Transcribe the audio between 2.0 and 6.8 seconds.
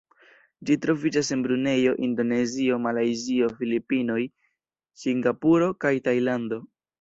Indonezio, Malajzio, Filipinoj, Singapuro kaj Tajlando.